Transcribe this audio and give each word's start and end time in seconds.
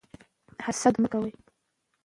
حسد 0.65 0.93
مه 1.01 1.07
کوئ. 1.13 1.31